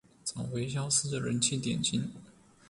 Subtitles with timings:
[0.25, 2.09] 找回消失的人氣點心